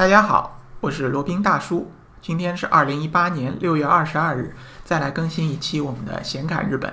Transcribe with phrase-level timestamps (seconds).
[0.00, 1.92] 大家好，我是罗宾大叔。
[2.22, 6.90] 今天是二零一八年六月二十二日，再来更新一期我们的闲侃日本。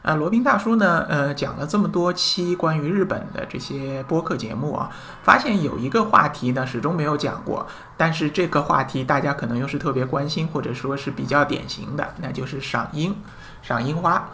[0.00, 4.90] 呃，罗宾大叔呢，呃，讲了这么多期关于日本的这些播客节目啊，
[5.22, 13.14] 发现有一个话题呢始终没有讲过，但是这个话题大家可能又是特别关心，或者说是比较典型的，那就是赏樱，
[13.60, 14.30] 赏樱花。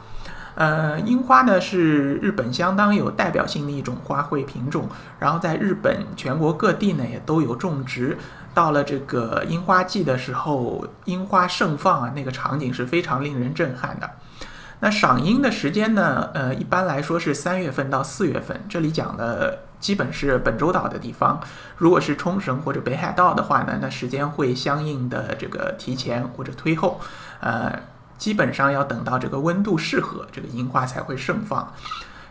[0.54, 8.18] 呃，樱花呢是日本相当有代表性的一种花卉品种，然后在日本全国各地呢也都有种植。
[8.54, 14.10] 到了这个樱花季的时候，樱花盛放啊，那个场景是非常令人震撼的。
[14.80, 16.28] 那赏樱的时间呢？
[16.34, 18.60] 呃，一般来说是三月份到四月份。
[18.68, 21.40] 这里讲的基本是本州岛的地方。
[21.76, 27.00] 如果是冲绳或者北海道的话呢，那时间会相应的这个提前或者推后。
[27.40, 27.72] 呃，
[28.22, 31.74] 基本上要等到这个温度适合，这个樱花才会盛放。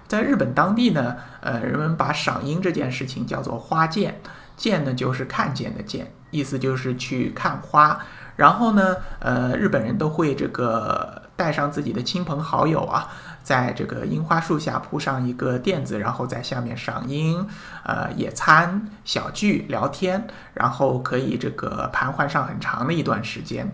[0.08, 4.22] 在日本当地呢，呃，人们把赏樱这件事情叫做花见，
[4.55, 8.00] 见呢就是看见的见，意思就是去看花。
[8.38, 13.09] 然后呢，呃，日本人都会这个带上自己的亲朋好友啊，
[13.44, 17.45] 在这个樱花树下铺上一个垫子，然后在下面赏樱，
[17.84, 23.69] 呃，野餐、小聚、聊天，然后可以这个盘桓上很长的一段时间。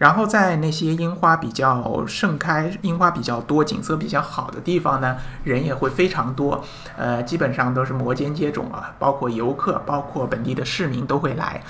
[0.00, 6.64] 然后在那些樱花比较盛开、樱花比较多、景色比较好的地方呢，人也会非常多，
[6.96, 11.62] 呃，基本上都是摩肩接踵啊，包括游客、包括本地的市民都会来。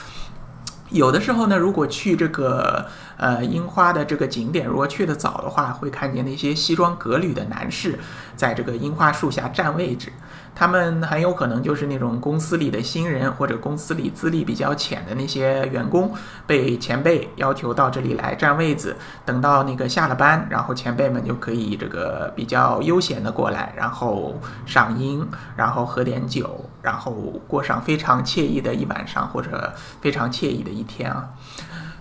[0.90, 7.98] 有的时候呢，如果去这个呃樱花的这个景点，如果去的早的话，会看见那些西装革履的男士
[8.36, 10.12] 在这个樱花树下占位置。
[10.52, 16.12] 他们很有可能就是那种公司里的新人，或者公司里资历比较浅的那些员工，
[16.44, 27.12] 被前辈要求到这里来占位子，等到那个下了班，然后前辈们就可以这个比较悠闲的过来，然后赏樱，然后喝点酒，然后
[27.46, 31.28] 过上非常惬意的一晚上，或者非常惬意的一天啊。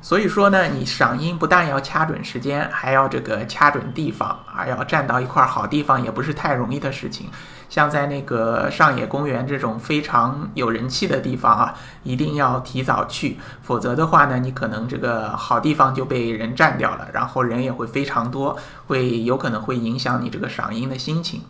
[0.02, 7.28] 所以说呢，你赏樱不但要掐准时间，还要这个掐准地方，还要站到一块好地方，也不是太容易的事情。
[7.68, 18.58] 像在那个上野公园这种非常有人气的地方啊，一定要提早去，否则的话呢，你可能这个好地方就被人占掉了，然后人也会非常多，
[18.88, 21.42] 会有可能会影响你这个赏樱的心情。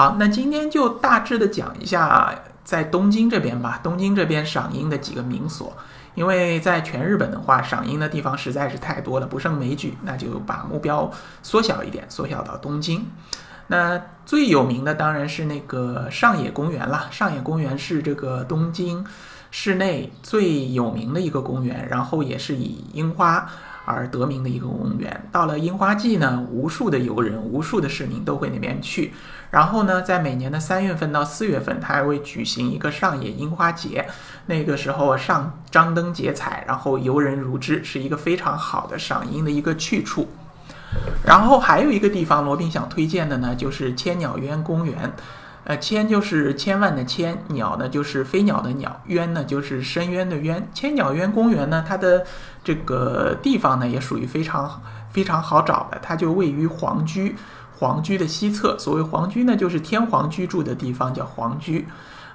[0.00, 2.34] 好，那今天就大致的讲一下
[2.64, 5.76] 在东京这边吧，东京这边赏樱的几个名所。
[6.14, 11.12] 因为在全日本的话，赏樱的地方实在是太多了，不胜枚举，那就把目标
[11.42, 13.06] 缩小一点，缩小到东京。
[13.66, 17.06] 那最有名的当然是那个上野公园了。
[17.10, 19.04] 上野公园是这个东京
[19.50, 23.46] 市内最有名的一个公园，然后也是以樱花。
[23.90, 29.12] 而得名的一个公园，到了樱花季呢，无数的游人、无数的市民都会那边去。
[29.50, 34.06] 然后呢，在每年的三月份到四月份，它还会举行一个上野樱花节。
[34.46, 40.28] 那个时候上张灯结彩，然后游人如织，是一个非常好的赏樱的一个去处。
[41.24, 45.12] 然后还有一个地方，罗宾想推荐的呢，就是千鸟渊公园。
[45.64, 50.68] 呃，千就是千万的千，鸟呢就是飞鸟的鸟，渊呢就是深渊的渊。
[50.72, 52.24] 千鸟渊公园呢，它的
[52.64, 54.80] 这个地方呢也属于非常
[55.12, 57.36] 非常好找的，它就位于皇居，
[57.78, 58.78] 皇居的西侧。
[58.78, 61.86] 所谓皇居呢，就是天皇居住的地方，叫皇居。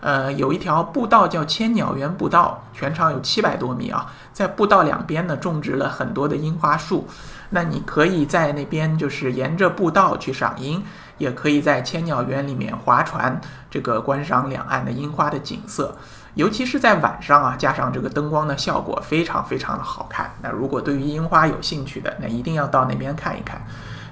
[0.06, 7.08] 呃，有一条步道叫千鸟园步道，全长有七百多米啊，在步道两边呢种植了很多的樱花树。
[7.50, 10.84] 那你可以在那边就是沿着步道去赏樱。
[11.18, 13.40] 也可以在千鸟园里面划船，
[13.72, 15.96] 这个观赏两岸的樱花的景色，
[16.34, 20.30] 尤其是在晚上啊，加上这个灯光的效果，非常非常的好看。
[20.42, 23.62] 那如果对于樱花有兴趣的，那一定要到那边看一看。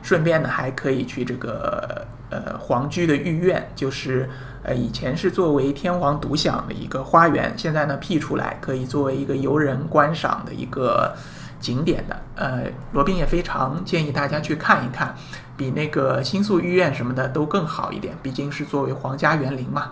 [0.01, 4.29] 顺便呢，还可以去这个呃皇居的御苑，就是
[4.63, 11.15] 呃以前是作为天皇独享的一个花园，现在呢辟出来，可以作为一个游人观赏的一个。
[11.63, 15.15] 景点的，呃，罗宾也非常建议大家去看一看，
[15.55, 19.91] 比那个新宿御苑什么的都更好一点，毕竟是作为皇家园林嘛。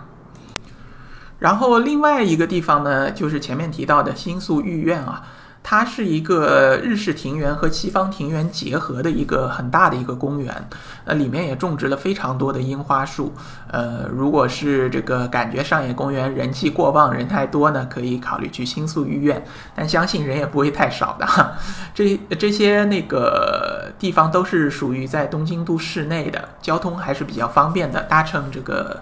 [1.38, 5.22] 然后另外一个地方呢，就是前面提到的新宿御苑啊。
[5.62, 10.68] 它是一个日式庭园和西方庭园结合的一个很大的一个公园，
[11.04, 13.32] 呃，里面也种植了非常多的樱花树。
[13.70, 19.44] 呃，如果是这个感觉上野公园人气过旺、人太多呢，可以考虑去新宿御苑，
[19.74, 21.26] 但相信人也不会太少的。
[21.94, 29.00] 这这些那个地方都是属于在东京都市内的，交通还是比较方便的，搭乘这个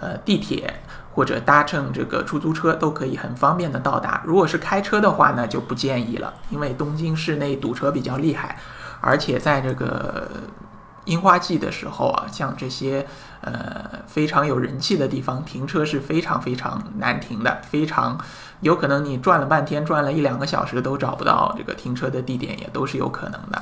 [0.00, 0.74] 呃地铁。
[1.12, 4.22] 或者搭乘这个出租车都可以很方便的到达。
[4.24, 8.56] 如果是开车的话呢，就不建议了，因为东京市内堵车比较厉害，
[9.00, 10.30] 而且在这个
[11.06, 13.04] 樱花季的时候啊，像这些
[13.40, 18.16] 呃非常有人气的地方，停车是非常非常难停的，非常
[18.60, 23.60] 有可能你转了半天，转了一两个小时都找不到这个停车的地点，也都是有可能的。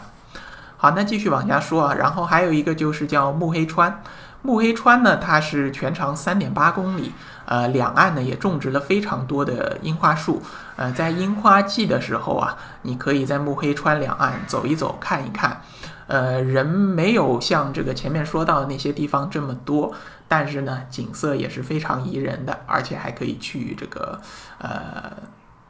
[0.76, 4.02] 好，那继续往下说啊，然后还有一个就是叫木黑川。
[4.48, 7.12] 木黑川呢，它是全长三点八公里，
[7.44, 10.42] 呃，两岸呢也种植了非常多的樱花树，
[10.76, 15.60] 呃，在樱花季的时候啊，你可以在木黑川两岸走一走，看一看，
[16.06, 19.92] 呃，人没有像这个前面说到的那些地方这么多，
[20.26, 24.18] 但是呢，景色也是非常宜人的，而且还可以去这个
[24.56, 25.12] 呃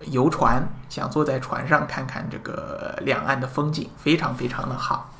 [0.06, 5.10] 游船，想坐在船上看看这个两岸的风景，非常非常的好。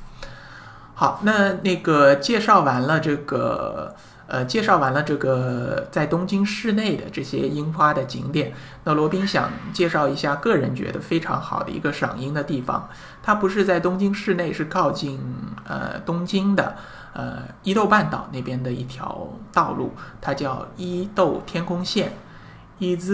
[1.00, 3.94] 好，那那个介绍完了这个，
[4.26, 8.52] 呃，介绍完了这个在东京市内的这些樱花的景点，
[8.82, 12.88] 那罗宾想介绍一下个人觉得非常好的一个赏樱的地方。
[13.22, 15.20] 它不是在东京市内，是靠近
[15.68, 16.74] 呃东京的
[17.12, 22.12] 呃伊豆半岛那边的一条道路，它叫伊豆天空线
[22.80, 23.08] （Is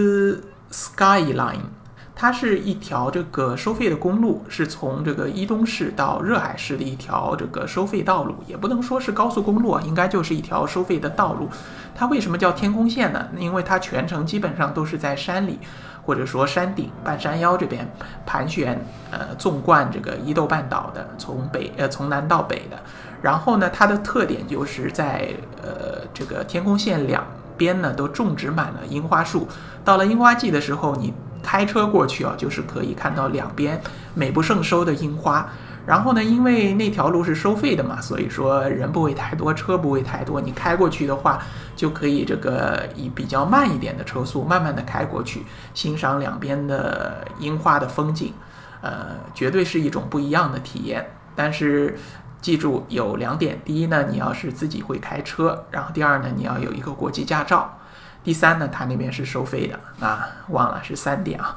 [0.73, 1.84] Skyline）。
[2.17, 11.49] 它是一条这个收费的公路，是从这个伊东市到热海市的一条这个收费道路，也不能说是高速公路啊，应该就是一条收费的道路。
[11.95, 13.27] 它为什么叫天空线呢？
[13.37, 15.59] 因为它全程基本上都是在山里，
[16.05, 17.89] 或者说山顶、半山腰这边
[18.25, 18.81] 盘旋，
[19.11, 22.79] 呃，纵贯这个伊豆半岛的，从北呃从南到北的。
[23.23, 25.31] 然后呢，它的特点就是在
[25.63, 27.25] 呃这个天空线两
[27.57, 29.49] 边呢都种植满了樱花树。
[29.85, 31.13] 到了樱花季的时候，你
[31.45, 33.81] 开车过去啊，就是可以看到两边
[34.15, 35.47] 美不胜收的樱花。
[35.87, 40.41] 然后呢，因为那条路是收费的嘛，所以说人不会太多，车不会太多。
[40.41, 41.39] 你开过去的话，
[41.77, 45.45] 就可以这个以比较慢一点的车速，慢慢的开过去，
[45.75, 48.33] 欣赏两边的樱花的风景。
[48.81, 51.05] 呃，绝对是一种不一样的体验。
[51.37, 51.99] 但是
[52.45, 57.79] 记住有两点：第一呢，你要是自己会开车；然后第二呢，你要有一个国际驾照。
[58.23, 61.57] 第三呢，他那边是收费的啊，忘了是三点啊。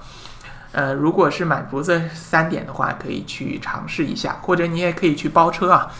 [0.72, 5.92] 呃，如果是满足这三点的话，可以去尝试一下，或者你也可以去包车啊。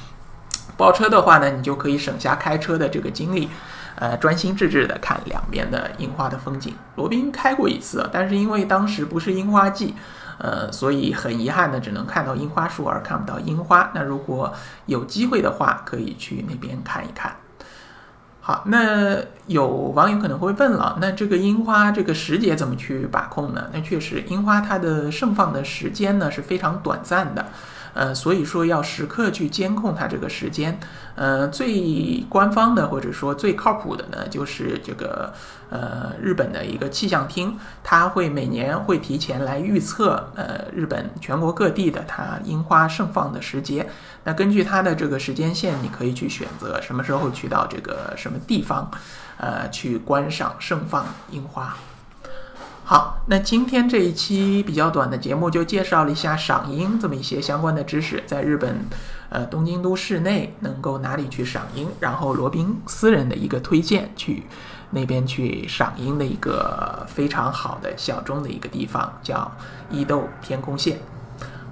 [0.78, 3.50] 包车的话呢，你就可以省下开车的这个精力，
[4.00, 6.74] 呃，专心致志的看两边的樱花的风景。
[6.96, 9.96] 罗宾开过一次，但是因为当时不是樱花季，
[10.38, 13.90] 呃，所以很遗憾的只能看到樱花树而看不到樱花。
[13.96, 14.54] 那如果
[14.86, 17.36] 有机会的话，可以去那边看一看。
[18.40, 19.18] 好，那
[19.48, 23.68] 有网友可能会问了，那这个樱花这个时节怎么去把控呢？
[23.74, 27.46] 那确实，樱花它的盛放的时间呢是非常短暂的。
[27.98, 30.80] 呃，所以说要时刻去监控它这个时间。
[31.16, 35.34] 呃，最官方的或者说最靠谱的呢，就是这个
[35.72, 43.90] 呃日本的一个气象厅，它会每年会提前来预测呃日本全国各地的它樱花盛放的时节。
[44.26, 48.92] 那根据它的这个时间线，你可以去选择什么时候去到这个什么地方，
[49.38, 51.76] 呃，去观赏盛放樱花。
[52.90, 58.78] 好，那今天这一期比较短的节目就介绍了一下赏樱这么一些相关的知识，在日本，
[59.28, 64.44] 呃，东京都市内能够哪里去赏樱，然后罗宾私人的一个推荐去
[64.92, 69.52] 那边去赏樱的一个非常好的小众的一个地方，叫
[69.92, 70.98] 伊豆天空线。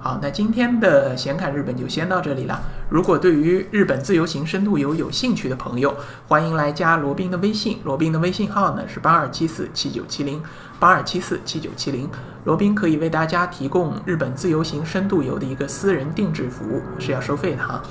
[0.06, 2.62] 好，那今天的显侃日本就先到这里了。
[2.88, 5.92] 如果对于日本自由行深度游有兴趣的朋友，
[6.28, 7.80] 欢迎来加罗宾的微信。
[7.82, 10.40] 罗宾的微信号呢是八二七四七九七零
[10.78, 12.08] 八二七四七九七零。
[12.44, 17.82] 罗宾可以为大家提供日本自由行深度游的一个私人定制服务，是要收费的哈。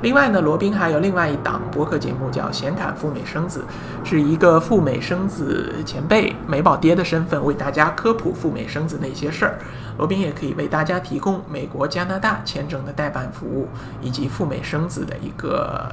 [0.00, 3.64] 另外呢，罗宾还有另外一档播客节目叫《闲侃赴美生子》，
[4.08, 9.58] 是一个赴美生子前辈美宝爹的身份为大家科普赴美生子那些事儿。
[9.96, 13.66] 罗宾也可以为大家提供美国、加拿大签证的代办服务，
[14.00, 15.90] 以及赴美生子的一个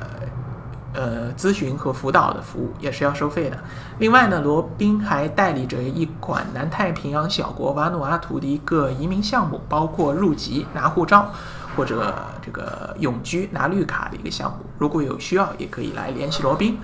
[0.93, 3.57] 呃咨询和辅导的服务，也是要收费的。
[3.97, 11.31] 另外呢，罗宾还代理着一款南太平洋小国瓦努阿图的一个移民项目，包括入籍拿护照。
[11.75, 16.79] 或者这个永居拿绿卡的一个项目，如果有需要，也可以来联系罗宾。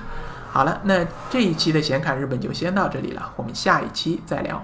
[0.51, 4.61] 好了，那这一期的显卡日本就先到这里了，我们下一期再聊。